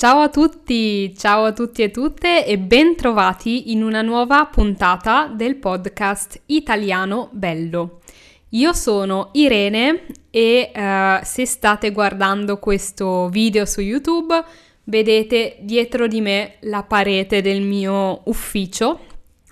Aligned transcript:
Ciao 0.00 0.20
a 0.20 0.30
tutti, 0.30 1.14
ciao 1.14 1.44
a 1.44 1.52
tutti 1.52 1.82
e 1.82 1.90
tutte 1.90 2.46
e 2.46 2.56
ben 2.56 2.96
trovati 2.96 3.70
in 3.70 3.82
una 3.82 4.00
nuova 4.00 4.46
puntata 4.46 5.26
del 5.26 5.56
podcast 5.56 6.40
Italiano 6.46 7.28
Bello. 7.32 8.00
Io 8.48 8.72
sono 8.72 9.28
Irene 9.34 10.06
e 10.30 10.72
uh, 10.74 11.22
se 11.22 11.44
state 11.44 11.92
guardando 11.92 12.58
questo 12.58 13.28
video 13.28 13.66
su 13.66 13.82
YouTube 13.82 14.42
vedete 14.84 15.58
dietro 15.60 16.06
di 16.06 16.22
me 16.22 16.54
la 16.60 16.82
parete 16.82 17.42
del 17.42 17.60
mio 17.60 18.22
ufficio, 18.24 19.00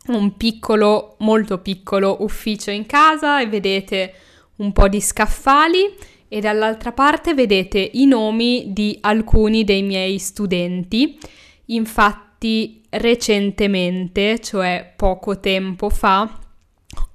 un 0.06 0.34
piccolo, 0.38 1.16
molto 1.18 1.58
piccolo 1.58 2.22
ufficio 2.22 2.70
in 2.70 2.86
casa 2.86 3.42
e 3.42 3.48
vedete 3.48 4.14
un 4.56 4.72
po' 4.72 4.88
di 4.88 5.02
scaffali 5.02 5.94
e 6.28 6.40
dall'altra 6.40 6.92
parte 6.92 7.34
vedete 7.34 7.90
i 7.94 8.06
nomi 8.06 8.66
di 8.68 8.96
alcuni 9.00 9.64
dei 9.64 9.82
miei 9.82 10.18
studenti. 10.18 11.18
Infatti 11.66 12.82
recentemente, 12.90 14.38
cioè 14.40 14.92
poco 14.96 15.40
tempo 15.40 15.88
fa, 15.90 16.40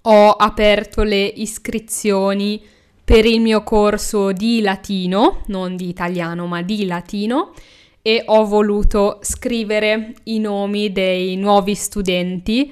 ho 0.01 0.31
aperto 0.31 1.03
le 1.03 1.23
iscrizioni 1.23 2.61
per 3.03 3.25
il 3.25 3.41
mio 3.41 3.63
corso 3.63 4.31
di 4.31 4.61
latino, 4.61 5.41
non 5.47 5.75
di 5.75 5.89
italiano 5.89 6.45
ma 6.45 6.61
di 6.61 6.85
latino, 6.85 7.53
e 8.01 8.23
ho 8.25 8.45
voluto 8.45 9.19
scrivere 9.21 10.13
i 10.23 10.39
nomi 10.39 10.91
dei 10.91 11.37
nuovi 11.37 11.73
studenti 11.73 12.71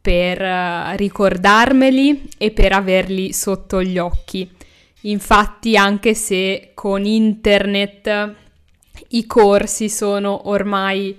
per 0.00 0.42
eh, 0.42 0.96
ricordarmeli 0.96 2.30
e 2.36 2.50
per 2.50 2.72
averli 2.72 3.32
sotto 3.32 3.82
gli 3.82 3.98
occhi. 3.98 4.50
Infatti, 5.02 5.76
anche 5.76 6.14
se 6.14 6.70
con 6.74 7.04
internet 7.04 8.34
i 9.08 9.26
corsi 9.26 9.88
sono 9.88 10.48
ormai 10.48 11.16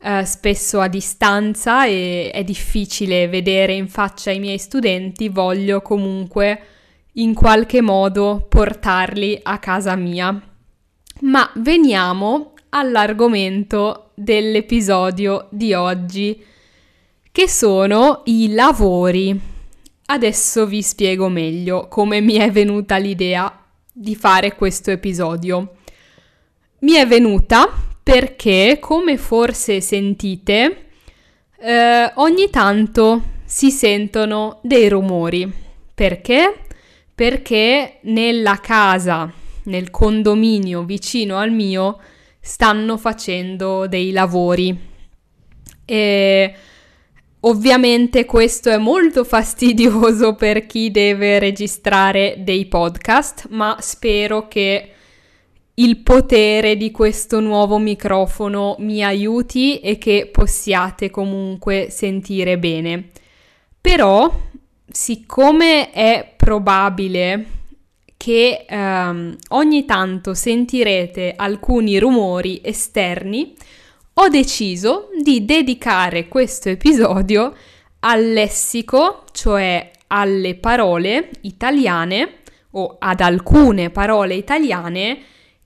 eh, 0.00 0.24
spesso 0.24 0.80
a 0.80 0.88
distanza 0.88 1.86
e 1.86 2.30
è 2.32 2.42
difficile 2.44 3.28
vedere 3.28 3.72
in 3.72 3.88
faccia 3.88 4.30
i 4.30 4.38
miei 4.38 4.58
studenti, 4.58 5.28
voglio 5.28 5.80
comunque 5.80 6.60
in 7.14 7.34
qualche 7.34 7.80
modo 7.80 8.46
portarli 8.48 9.38
a 9.42 9.58
casa 9.58 9.94
mia. 9.96 10.40
Ma 11.20 11.50
veniamo 11.56 12.54
all'argomento 12.70 14.10
dell'episodio 14.14 15.46
di 15.50 15.72
oggi, 15.72 16.44
che 17.30 17.48
sono 17.48 18.22
i 18.24 18.52
lavori. 18.52 19.51
Adesso 20.12 20.66
vi 20.66 20.82
spiego 20.82 21.30
meglio 21.30 21.88
come 21.88 22.20
mi 22.20 22.34
è 22.34 22.50
venuta 22.50 22.98
l'idea 22.98 23.64
di 23.90 24.14
fare 24.14 24.54
questo 24.54 24.90
episodio. 24.90 25.76
Mi 26.80 26.92
è 26.92 27.06
venuta 27.06 27.66
perché, 28.02 28.76
come 28.78 29.16
forse 29.16 29.80
sentite, 29.80 30.88
eh, 31.58 32.12
ogni 32.16 32.50
tanto 32.50 33.22
si 33.46 33.70
sentono 33.70 34.60
dei 34.62 34.90
rumori. 34.90 35.50
Perché? 35.94 36.58
Perché 37.14 38.00
nella 38.02 38.60
casa, 38.60 39.32
nel 39.64 39.90
condominio 39.90 40.82
vicino 40.84 41.38
al 41.38 41.52
mio, 41.52 41.98
stanno 42.38 42.98
facendo 42.98 43.86
dei 43.86 44.12
lavori. 44.12 44.78
E 45.86 46.54
Ovviamente 47.44 48.24
questo 48.24 48.70
è 48.70 48.78
molto 48.78 49.24
fastidioso 49.24 50.34
per 50.34 50.66
chi 50.66 50.90
deve 50.90 51.38
registrare 51.38 52.36
dei 52.38 52.66
podcast, 52.66 53.46
ma 53.50 53.76
spero 53.80 54.46
che 54.46 54.90
il 55.74 55.98
potere 55.98 56.76
di 56.76 56.90
questo 56.90 57.40
nuovo 57.40 57.78
microfono 57.78 58.76
mi 58.78 59.02
aiuti 59.02 59.80
e 59.80 59.98
che 59.98 60.28
possiate 60.30 61.10
comunque 61.10 61.88
sentire 61.90 62.58
bene. 62.58 63.08
Però, 63.80 64.32
siccome 64.86 65.90
è 65.90 66.34
probabile 66.36 67.46
che 68.16 68.66
ehm, 68.68 69.36
ogni 69.48 69.84
tanto 69.84 70.34
sentirete 70.34 71.32
alcuni 71.34 71.98
rumori 71.98 72.60
esterni, 72.62 73.54
ho 74.14 74.28
deciso 74.28 75.08
di 75.22 75.44
dedicare 75.44 76.28
questo 76.28 76.68
episodio 76.68 77.54
al 78.00 78.32
lessico, 78.32 79.24
cioè 79.32 79.90
alle 80.08 80.54
parole 80.56 81.30
italiane 81.42 82.40
o 82.72 82.96
ad 82.98 83.20
alcune 83.20 83.88
parole 83.88 84.34
italiane 84.34 85.18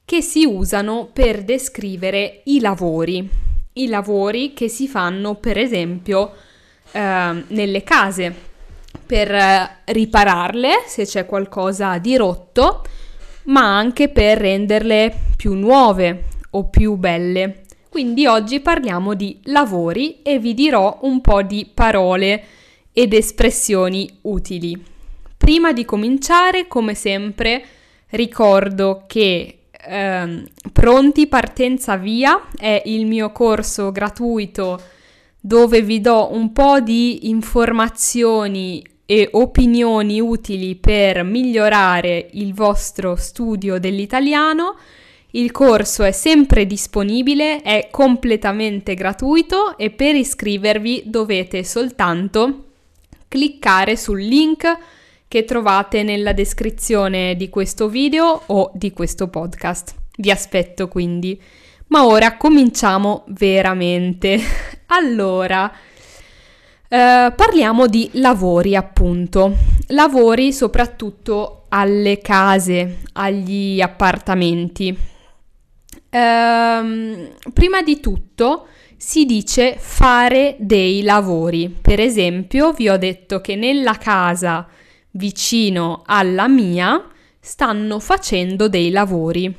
che 0.04 0.22
si 0.22 0.44
usano 0.44 1.10
per 1.12 1.42
descrivere 1.42 2.42
i 2.44 2.60
lavori, 2.60 3.28
i 3.74 3.88
lavori 3.88 4.52
che 4.54 4.68
si 4.68 4.86
fanno 4.86 5.34
per 5.34 5.58
esempio 5.58 6.32
eh, 6.92 7.44
nelle 7.48 7.82
case 7.82 8.34
per 9.04 9.80
ripararle 9.84 10.84
se 10.86 11.04
c'è 11.04 11.26
qualcosa 11.26 11.98
di 11.98 12.16
rotto, 12.16 12.84
ma 13.44 13.76
anche 13.76 14.08
per 14.08 14.38
renderle 14.38 15.14
più 15.36 15.54
nuove 15.54 16.24
o 16.50 16.68
più 16.68 16.94
belle. 16.94 17.65
Quindi 17.96 18.26
oggi 18.26 18.60
parliamo 18.60 19.14
di 19.14 19.40
lavori 19.44 20.20
e 20.20 20.38
vi 20.38 20.52
dirò 20.52 20.98
un 21.04 21.22
po' 21.22 21.40
di 21.40 21.66
parole 21.72 22.44
ed 22.92 23.14
espressioni 23.14 24.18
utili. 24.24 24.78
Prima 25.34 25.72
di 25.72 25.86
cominciare, 25.86 26.68
come 26.68 26.94
sempre, 26.94 27.64
ricordo 28.08 29.04
che 29.06 29.60
ehm, 29.70 30.44
Pronti 30.74 31.26
Partenza 31.26 31.96
Via 31.96 32.48
è 32.54 32.82
il 32.84 33.06
mio 33.06 33.32
corso 33.32 33.90
gratuito 33.92 34.78
dove 35.40 35.80
vi 35.80 36.02
do 36.02 36.34
un 36.34 36.52
po' 36.52 36.80
di 36.80 37.30
informazioni 37.30 38.86
e 39.06 39.26
opinioni 39.32 40.20
utili 40.20 40.74
per 40.76 41.24
migliorare 41.24 42.28
il 42.32 42.52
vostro 42.52 43.16
studio 43.16 43.78
dell'italiano 43.78 44.74
il 45.36 45.50
corso 45.50 46.02
è 46.02 46.12
sempre 46.12 46.66
disponibile, 46.66 47.60
è 47.60 47.88
completamente 47.90 48.94
gratuito 48.94 49.76
e 49.76 49.90
per 49.90 50.14
iscrivervi 50.14 51.04
dovete 51.06 51.62
soltanto 51.62 52.64
cliccare 53.28 53.96
sul 53.96 54.20
link 54.20 54.66
che 55.28 55.44
trovate 55.44 56.02
nella 56.02 56.32
descrizione 56.32 57.36
di 57.36 57.50
questo 57.50 57.88
video 57.88 58.44
o 58.46 58.70
di 58.72 58.92
questo 58.92 59.28
podcast. 59.28 59.94
Vi 60.16 60.30
aspetto 60.30 60.88
quindi. 60.88 61.38
Ma 61.88 62.06
ora 62.06 62.38
cominciamo 62.38 63.24
veramente. 63.28 64.40
allora, 64.86 65.70
eh, 66.88 67.32
parliamo 67.36 67.86
di 67.86 68.08
lavori 68.14 68.74
appunto. 68.74 69.54
Lavori 69.88 70.50
soprattutto 70.52 71.64
alle 71.68 72.20
case, 72.20 73.00
agli 73.12 73.82
appartamenti. 73.82 75.14
Ehm, 76.16 77.28
prima 77.52 77.82
di 77.82 78.00
tutto 78.00 78.68
si 78.96 79.26
dice 79.26 79.76
fare 79.78 80.56
dei 80.58 81.02
lavori. 81.02 81.68
Per 81.68 82.00
esempio, 82.00 82.72
vi 82.72 82.88
ho 82.88 82.96
detto 82.96 83.42
che 83.42 83.54
nella 83.54 83.98
casa 83.98 84.66
vicino 85.10 86.02
alla 86.06 86.48
mia 86.48 87.06
stanno 87.38 88.00
facendo 88.00 88.66
dei 88.66 88.90
lavori. 88.90 89.54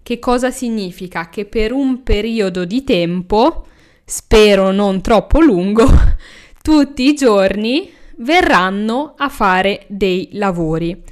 Che 0.00 0.18
cosa 0.20 0.52
significa? 0.52 1.28
Che 1.28 1.44
per 1.44 1.72
un 1.72 2.04
periodo 2.04 2.64
di 2.64 2.84
tempo, 2.84 3.66
spero 4.04 4.70
non 4.70 5.00
troppo 5.00 5.40
lungo, 5.40 5.88
tutti 6.62 7.08
i 7.08 7.14
giorni 7.14 7.90
verranno 8.18 9.14
a 9.16 9.28
fare 9.28 9.84
dei 9.88 10.28
lavori. 10.34 11.02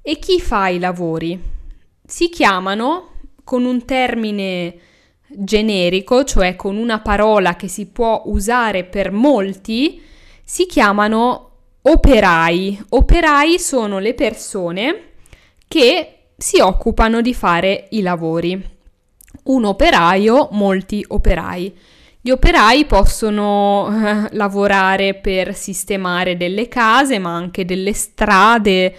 E 0.00 0.18
chi 0.20 0.40
fa 0.40 0.68
i 0.68 0.78
lavori? 0.78 1.40
Si 2.06 2.28
chiamano 2.28 3.13
con 3.44 3.64
un 3.64 3.84
termine 3.84 4.78
generico, 5.28 6.24
cioè 6.24 6.56
con 6.56 6.76
una 6.76 7.00
parola 7.00 7.56
che 7.56 7.68
si 7.68 7.86
può 7.86 8.22
usare 8.26 8.84
per 8.84 9.12
molti, 9.12 10.02
si 10.42 10.66
chiamano 10.66 11.50
operai. 11.82 12.84
Operai 12.90 13.58
sono 13.58 13.98
le 13.98 14.14
persone 14.14 15.02
che 15.68 16.14
si 16.36 16.60
occupano 16.60 17.20
di 17.20 17.34
fare 17.34 17.88
i 17.90 18.00
lavori. 18.00 18.72
Un 19.44 19.64
operaio, 19.64 20.48
molti 20.52 21.04
operai. 21.06 21.76
Gli 22.20 22.30
operai 22.30 22.86
possono 22.86 23.86
eh, 23.88 24.34
lavorare 24.34 25.14
per 25.14 25.54
sistemare 25.54 26.38
delle 26.38 26.68
case, 26.68 27.18
ma 27.18 27.34
anche 27.34 27.66
delle 27.66 27.92
strade, 27.92 28.96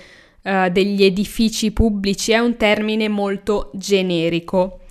eh, 0.48 0.70
degli 0.72 1.04
edifici 1.04 1.72
pubblici 1.72 2.32
è 2.32 2.38
un 2.38 2.56
termine 2.56 3.10
molto 3.10 3.72
generico. 3.74 4.82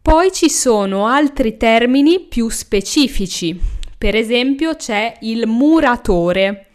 Poi 0.00 0.30
ci 0.30 0.48
sono 0.48 1.06
altri 1.06 1.56
termini 1.56 2.20
più 2.20 2.48
specifici. 2.48 3.58
Per 3.98 4.14
esempio 4.14 4.76
c'è 4.76 5.16
il 5.22 5.48
muratore. 5.48 6.66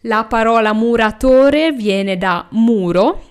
La 0.00 0.24
parola 0.24 0.74
muratore 0.74 1.72
viene 1.72 2.18
da 2.18 2.46
muro 2.50 3.22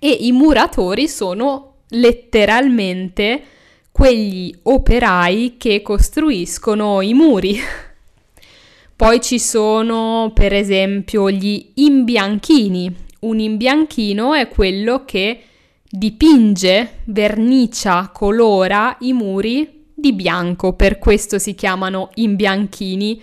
e 0.00 0.10
i 0.10 0.32
muratori 0.32 1.06
sono 1.06 1.74
letteralmente 1.90 3.44
quegli 3.92 4.52
operai 4.62 5.54
che 5.56 5.82
costruiscono 5.82 7.00
i 7.00 7.14
muri. 7.14 7.60
Poi 8.96 9.20
ci 9.20 9.38
sono 9.38 10.32
per 10.34 10.52
esempio 10.52 11.30
gli 11.30 11.70
imbianchini. 11.74 13.10
Un 13.22 13.38
imbianchino 13.38 14.34
è 14.34 14.48
quello 14.48 15.04
che 15.04 15.42
dipinge, 15.88 17.02
vernicia, 17.04 18.10
colora 18.12 18.96
i 19.00 19.12
muri 19.12 19.84
di 19.94 20.12
bianco, 20.12 20.72
per 20.72 20.98
questo 20.98 21.38
si 21.38 21.54
chiamano 21.54 22.10
imbianchini, 22.14 23.22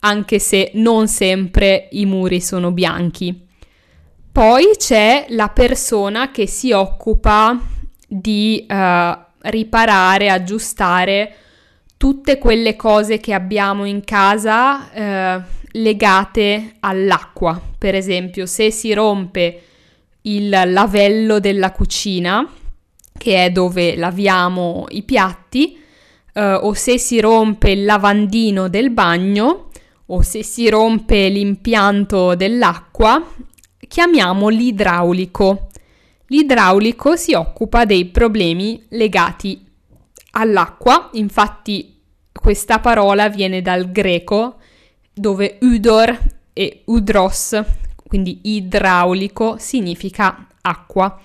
anche 0.00 0.38
se 0.38 0.70
non 0.74 1.08
sempre 1.08 1.88
i 1.90 2.06
muri 2.06 2.40
sono 2.40 2.70
bianchi. 2.70 3.48
Poi 4.30 4.76
c'è 4.76 5.26
la 5.30 5.48
persona 5.48 6.30
che 6.30 6.46
si 6.46 6.70
occupa 6.70 7.58
di 8.06 8.64
uh, 8.68 9.18
riparare, 9.38 10.30
aggiustare 10.30 11.34
tutte 11.96 12.38
quelle 12.38 12.76
cose 12.76 13.18
che 13.18 13.34
abbiamo 13.34 13.84
in 13.84 14.04
casa 14.04 14.90
uh, 15.38 15.42
legate 15.72 16.76
all'acqua. 16.80 17.60
Per 17.78 17.94
esempio, 17.94 18.46
se 18.46 18.70
si 18.70 18.92
rompe 18.92 19.62
il 20.22 20.48
lavello 20.48 21.40
della 21.40 21.72
cucina, 21.72 22.46
che 23.16 23.44
è 23.44 23.50
dove 23.50 23.96
laviamo 23.96 24.86
i 24.90 25.02
piatti, 25.02 25.78
uh, 26.34 26.40
o 26.40 26.72
se 26.74 26.98
si 26.98 27.20
rompe 27.20 27.70
il 27.70 27.84
lavandino 27.84 28.68
del 28.68 28.90
bagno, 28.90 29.70
o 30.06 30.22
se 30.22 30.42
si 30.42 30.68
rompe 30.68 31.28
l'impianto 31.28 32.34
dell'acqua, 32.34 33.24
chiamiamo 33.86 34.48
l'idraulico. 34.48 35.68
L'idraulico 36.26 37.16
si 37.16 37.34
occupa 37.34 37.84
dei 37.84 38.06
problemi 38.06 38.84
legati 38.90 39.64
all'acqua, 40.32 41.10
infatti 41.14 42.00
questa 42.32 42.78
parola 42.78 43.28
viene 43.28 43.62
dal 43.62 43.90
greco 43.90 44.59
dove 45.12 45.58
udor 45.60 46.18
e 46.52 46.82
udros, 46.86 47.60
quindi 48.06 48.40
idraulico, 48.42 49.56
significa 49.58 50.46
acqua. 50.60 51.20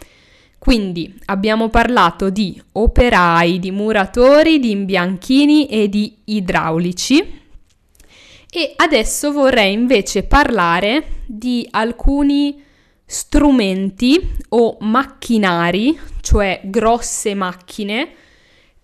Quindi 0.57 1.13
abbiamo 1.25 1.69
parlato 1.69 2.29
di 2.29 2.59
operai, 2.71 3.59
di 3.59 3.71
muratori, 3.71 4.59
di 4.59 4.71
imbianchini 4.71 5.67
e 5.67 5.89
di 5.89 6.15
idraulici. 6.25 7.43
E 8.49 8.73
adesso 8.75 9.31
vorrei 9.31 9.73
invece 9.73 10.23
parlare 10.23 11.23
di 11.25 11.67
alcuni 11.69 12.63
strumenti 13.05 14.19
o 14.49 14.77
macchinari, 14.79 15.99
cioè 16.21 16.61
grosse 16.63 17.35
macchine, 17.35 18.09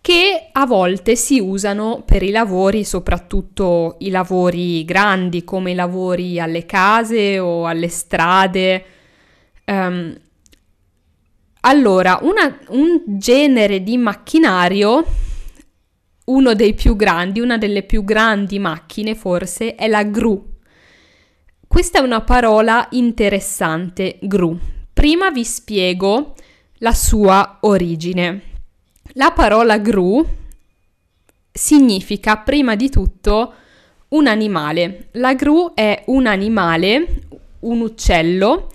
che 0.01 0.50
a 0.51 0.65
volte 0.65 1.15
si 1.15 1.39
usano 1.39 2.01
per 2.03 2.24
i 2.24 2.31
lavori, 2.31 2.83
soprattutto 2.83 3.98
i 4.00 4.09
lavori 4.09 4.83
grandi 4.83 5.44
come 5.44 5.71
i 5.71 5.75
lavori 5.75 6.39
alle 6.39 6.65
case 6.65 7.38
o 7.38 7.68
alle 7.68 7.88
strade. 7.88 8.86
Um, 9.65 10.18
allora, 11.62 12.18
una, 12.24 12.57
un 12.69 13.03
genere 13.06 13.83
di 13.83 13.95
macchinario 13.98 15.06
uno 16.24 16.54
dei 16.56 16.74
più 16.74 16.95
grandi, 16.95 17.39
una 17.39 17.57
delle 17.57 17.83
più 17.83 18.04
grandi 18.04 18.57
macchine 18.57 19.13
forse, 19.15 19.75
è 19.75 19.88
la 19.88 20.04
gru. 20.04 20.50
Questa 21.68 22.00
è 22.00 22.01
una 22.01 22.21
parola 22.21 22.88
interessante, 22.92 24.18
gru. 24.21 24.57
Prima 24.92 25.30
vi 25.30 25.44
spiego 25.44 26.36
la 26.80 26.94
sua 26.94 27.59
origine. 27.62 28.50
La 29.15 29.31
parola 29.31 29.77
gru 29.77 30.25
significa 31.51 32.37
prima 32.37 32.75
di 32.75 32.89
tutto 32.89 33.53
un 34.09 34.27
animale. 34.27 35.09
La 35.13 35.33
gru 35.33 35.73
è 35.73 36.03
un 36.07 36.27
animale, 36.27 37.21
un 37.59 37.81
uccello. 37.81 38.69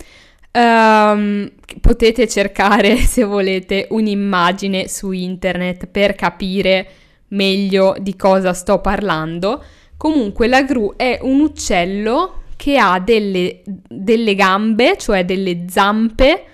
Um, 0.52 1.50
potete 1.80 2.28
cercare 2.28 2.96
se 3.04 3.24
volete 3.24 3.86
un'immagine 3.90 4.88
su 4.88 5.12
internet 5.12 5.86
per 5.86 6.14
capire 6.14 6.88
meglio 7.28 7.94
di 7.98 8.14
cosa 8.14 8.52
sto 8.52 8.80
parlando. 8.80 9.62
Comunque 9.96 10.48
la 10.48 10.62
gru 10.62 10.94
è 10.96 11.18
un 11.22 11.40
uccello 11.40 12.42
che 12.56 12.76
ha 12.76 13.00
delle, 13.00 13.62
delle 13.64 14.34
gambe, 14.34 14.96
cioè 14.98 15.24
delle 15.24 15.64
zampe 15.68 16.44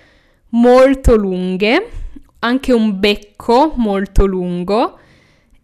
molto 0.49 1.15
lunghe, 1.15 2.02
anche 2.43 2.73
un 2.73 2.99
becco 2.99 3.73
molto 3.77 4.25
lungo 4.25 4.99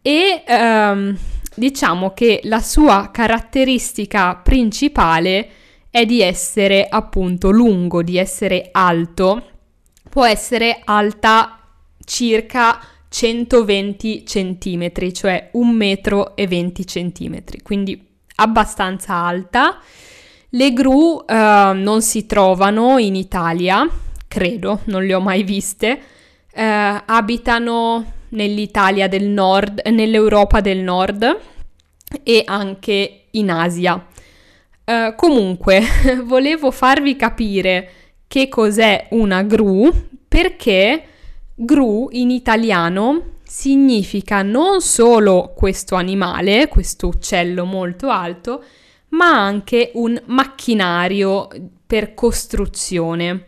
e 0.02 0.44
ehm, 0.46 1.18
diciamo 1.54 2.14
che 2.14 2.40
la 2.44 2.62
sua 2.62 3.10
caratteristica 3.12 4.36
principale 4.36 5.50
è 5.90 6.06
di 6.06 6.22
essere 6.22 6.88
appunto 6.88 7.52
lungo, 7.52 8.02
di 8.02 8.18
essere 8.18 8.70
alto. 8.72 9.44
Può 10.10 10.26
essere 10.26 10.81
alta 10.86 11.60
circa 12.06 12.80
120 13.10 14.26
centimetri, 14.26 15.14
cioè 15.14 15.50
1 15.52 15.72
metro 15.72 16.36
e 16.36 16.48
20 16.48 16.88
centimetri, 16.88 17.62
quindi 17.62 18.08
abbastanza 18.36 19.16
alta. 19.16 19.80
Le 20.52 20.74
gru 20.74 20.94
uh, 20.94 21.24
non 21.28 22.02
si 22.02 22.26
trovano 22.26 22.98
in 22.98 23.16
Italia, 23.16 23.88
credo, 24.28 24.81
non 24.86 25.04
le 25.04 25.14
ho 25.14 25.20
mai 25.20 25.44
viste. 25.44 26.02
Uh, 26.60 27.02
abitano 27.06 28.14
nell'Italia 28.30 29.08
del 29.08 29.28
nord, 29.28 29.82
nell'Europa 29.88 30.60
del 30.60 30.80
nord 30.80 31.40
e 32.22 32.42
anche 32.44 33.28
in 33.32 33.50
Asia. 33.50 34.06
Uh, 34.84 35.16
comunque, 35.16 35.82
volevo 36.26 36.72
farvi 36.72 37.16
capire 37.16 37.92
che 38.28 38.50
cos'è 38.50 39.08
una 39.12 39.42
gru 39.44 39.90
perché 40.28 41.04
Gru 41.62 42.08
in 42.12 42.30
italiano 42.30 43.34
significa 43.44 44.44
non 44.44 44.80
solo 44.80 45.52
questo 45.54 45.96
animale, 45.96 46.70
questo 46.70 47.08
uccello 47.08 47.66
molto 47.66 48.08
alto, 48.08 48.64
ma 49.10 49.44
anche 49.44 49.92
un 49.96 50.22
macchinario 50.28 51.50
per 51.86 52.14
costruzione. 52.14 53.44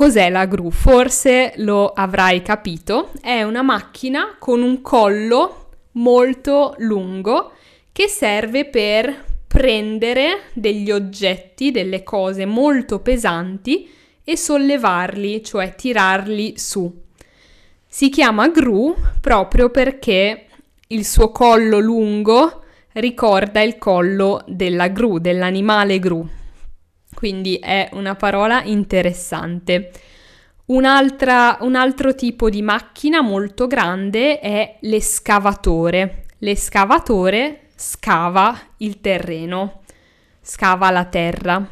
Cos'è 0.00 0.30
la 0.30 0.46
gru? 0.46 0.70
Forse 0.70 1.52
lo 1.56 1.92
avrai 1.92 2.40
capito, 2.40 3.10
è 3.20 3.42
una 3.42 3.60
macchina 3.60 4.36
con 4.38 4.62
un 4.62 4.80
collo 4.80 5.72
molto 5.92 6.74
lungo 6.78 7.52
che 7.92 8.08
serve 8.08 8.64
per 8.64 9.42
prendere 9.46 10.44
degli 10.54 10.90
oggetti, 10.90 11.70
delle 11.70 12.02
cose 12.02 12.46
molto 12.46 13.00
pesanti 13.00 13.90
e 14.24 14.38
sollevarli, 14.38 15.44
cioè 15.44 15.74
tirarli 15.74 16.54
su. 16.56 16.90
Si 17.86 18.08
chiama 18.08 18.48
gru 18.48 18.96
proprio 19.20 19.68
perché 19.68 20.46
il 20.86 21.04
suo 21.04 21.30
collo 21.30 21.78
lungo 21.78 22.62
ricorda 22.92 23.60
il 23.60 23.76
collo 23.76 24.42
della 24.46 24.88
gru, 24.88 25.18
dell'animale 25.18 25.98
gru. 25.98 26.26
Quindi 27.20 27.56
è 27.56 27.90
una 27.92 28.14
parola 28.14 28.62
interessante. 28.62 29.90
un 30.68 30.86
altro 30.86 32.14
tipo 32.14 32.48
di 32.48 32.62
macchina 32.62 33.20
molto 33.20 33.66
grande 33.66 34.40
è 34.40 34.78
l'escavatore. 34.80 36.24
L'escavatore 36.38 37.72
scava 37.76 38.58
il 38.78 39.02
terreno, 39.02 39.82
scava 40.40 40.90
la 40.90 41.04
terra. 41.04 41.62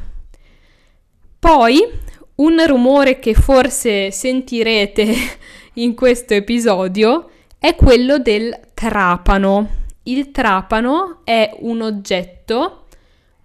Poi 1.39 1.83
un 2.35 2.63
rumore 2.67 3.17
che 3.17 3.33
forse 3.33 4.11
sentirete 4.11 5.15
in 5.81 5.95
questo 5.95 6.35
episodio 6.35 7.27
è 7.57 7.73
quello 7.73 8.19
del 8.19 8.55
trapano. 8.75 9.67
Il 10.03 10.29
trapano 10.29 11.21
è 11.23 11.57
un 11.61 11.81
oggetto 11.81 12.78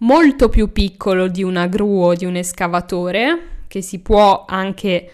molto 0.05 0.49
più 0.49 0.71
piccolo 0.71 1.29
di 1.29 1.43
una 1.43 1.67
gru 1.67 2.03
o 2.03 2.15
di 2.15 2.25
un 2.27 2.37
escavatore, 2.37 3.63
che 3.69 3.81
si 3.81 4.01
può 4.01 4.45
anche 4.47 5.11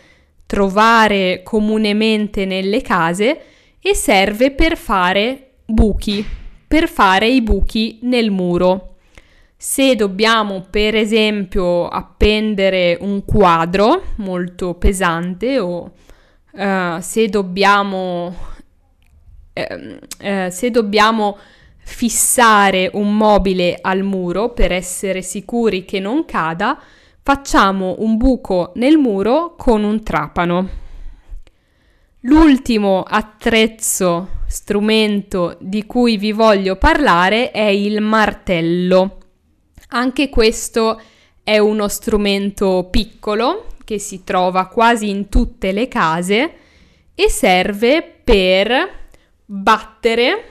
trovare 0.47 1.43
comunemente 1.45 2.45
nelle 2.45 2.83
case 2.83 3.41
e 3.81 3.95
serve 3.95 4.51
per 4.51 4.77
fare 4.77 5.53
buchi, 5.65 6.25
per 6.67 6.89
fare 6.89 7.29
i 7.29 7.41
buchi 7.41 8.01
nel 8.03 8.31
muro. 8.31 8.97
Se 9.57 9.95
dobbiamo 9.95 10.67
per 10.69 10.97
esempio 10.97 11.87
appendere 11.87 12.99
un 13.01 13.25
quadro 13.25 14.03
molto 14.17 14.75
pesante 14.75 15.59
o 15.59 15.93
uh, 16.53 16.99
se 17.01 17.29
dobbiamo 17.29 18.35
uh, 19.53 20.27
uh, 20.27 20.49
se 20.49 20.71
dobbiamo 20.71 21.37
fissare 21.91 22.89
un 22.95 23.17
mobile 23.17 23.77
al 23.81 24.03
muro 24.03 24.51
per 24.51 24.73
essere 24.73 25.23
sicuri 25.23 25.85
che 25.85 25.99
non 25.99 26.25
cada, 26.25 26.81
facciamo 27.21 27.97
un 27.99 28.17
buco 28.17 28.73
nel 28.77 28.97
muro 28.97 29.55
con 29.57 29.83
un 29.83 30.03
trapano. 30.03 30.69
L'ultimo 32.21 33.03
attrezzo, 33.03 34.29
strumento 34.47 35.57
di 35.61 35.85
cui 35.85 36.17
vi 36.17 36.33
voglio 36.33 36.77
parlare 36.77 37.51
è 37.51 37.67
il 37.67 38.01
martello. 38.01 39.19
Anche 39.89 40.29
questo 40.29 41.01
è 41.43 41.59
uno 41.59 41.89
strumento 41.89 42.89
piccolo 42.91 43.67
che 43.85 43.99
si 43.99 44.23
trova 44.23 44.69
quasi 44.69 45.09
in 45.09 45.29
tutte 45.29 45.73
le 45.73 45.89
case 45.89 46.53
e 47.15 47.29
serve 47.29 48.21
per 48.23 48.99
battere 49.45 50.45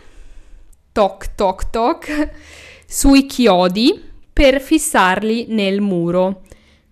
toc 1.00 1.34
toc 1.36 1.70
toc 1.70 2.30
sui 2.86 3.26
chiodi 3.26 4.04
per 4.34 4.60
fissarli 4.60 5.46
nel 5.48 5.80
muro. 5.80 6.42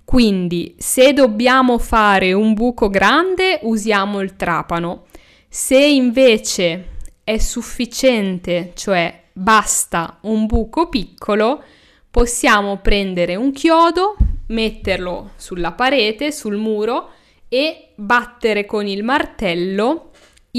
Quindi 0.05 0.75
se 0.77 1.11
dobbiamo 1.11 1.77
fare 1.77 2.31
un 2.31 2.53
buco 2.53 2.87
grande 2.87 3.59
usiamo 3.63 4.21
il 4.21 4.37
trapano. 4.37 5.07
Se 5.49 5.77
invece 5.77 6.85
è 7.21 7.37
sufficiente, 7.37 8.71
cioè 8.75 9.23
basta 9.33 10.19
un 10.21 10.45
buco 10.45 10.87
piccolo, 10.87 11.61
possiamo 12.09 12.77
prendere 12.77 13.35
un 13.35 13.51
chiodo, 13.51 14.15
metterlo 14.47 15.31
sulla 15.35 15.73
parete, 15.73 16.31
sul 16.31 16.55
muro 16.55 17.09
e 17.49 17.89
battere 17.95 18.65
con 18.65 18.87
il 18.87 19.03
martello 19.03 20.06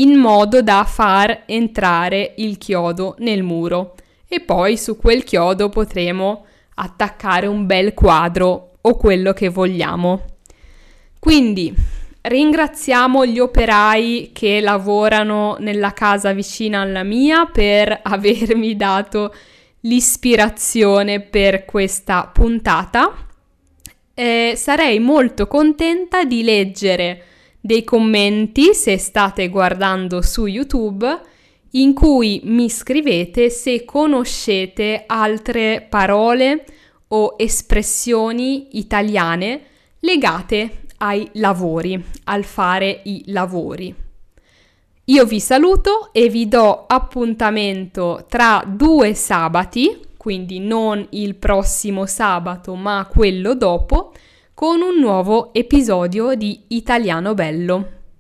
in 0.01 0.15
modo 0.17 0.63
da 0.63 0.85
far 0.85 1.43
entrare 1.47 2.35
il 2.37 2.59
chiodo 2.59 3.15
nel 3.19 3.43
muro 3.43 3.95
e 4.29 4.41
poi 4.41 4.77
su 4.77 4.97
quel 4.97 5.25
chiodo 5.25 5.69
potremo 5.69 6.45
attaccare 6.75 7.47
un 7.47 7.67
bel 7.67 7.95
quadro 7.95 8.73
o 8.81 8.97
quello 8.97 9.33
che 9.33 9.49
vogliamo. 9.49 10.25
Quindi 11.19 11.75
ringraziamo 12.21 13.25
gli 13.27 13.39
operai 13.39 14.31
che 14.33 14.61
lavorano 14.61 15.57
nella 15.61 15.93
casa 15.93 16.33
vicina 16.33 16.81
alla 16.81 17.03
mia 17.03 17.47
per 17.47 17.99
avermi 18.05 18.77
dato 18.77 19.35
l'ispirazione 19.81 21.21
per 21.21 21.65
questa 21.65 22.31
puntata. 22.33 23.27
Eh, 24.15 24.55
sarei 24.57 24.99
molto 24.99 25.47
contenta 25.47 26.25
di 26.25 26.43
leggere 26.43 27.23
dei 27.61 27.85
commenti 27.85 28.75
se 28.75 28.99
state 28.99 29.49
guardando 29.49 30.23
su 30.23 30.47
YouTube 30.47 31.21
in 31.73 31.93
cui 31.93 32.41
mi 32.45 32.71
scrivete 32.71 33.51
se 33.51 33.85
conoscete 33.85 35.05
altre 35.07 35.87
parole 35.89 36.65
o 37.09 37.35
espressioni 37.37 38.79
italiane 38.79 39.63
legate 40.01 40.83
ai 40.99 41.29
lavori, 41.35 42.03
al 42.25 42.45
fare 42.45 43.01
i 43.05 43.25
lavori. 43.27 43.95
Io 45.05 45.25
vi 45.25 45.41
saluto 45.41 46.11
e 46.13 46.29
vi 46.29 46.49
do 46.49 46.85
appuntamento 46.87 48.27
tra 48.29 48.63
due 48.67 49.15
sabati, 49.15 50.01
quindi 50.17 50.59
non 50.61 51.07
il 51.11 51.35
prossimo 51.37 52.05
sabato 52.05 52.75
ma 52.75 53.09
quello 53.11 53.55
dopo, 53.55 54.13
con 54.59 54.83
un 54.83 54.99
nuovo 54.99 55.55
episodio 55.55 56.35
di 56.35 56.65
Italiano 56.71 57.33
Bello. 57.33 57.98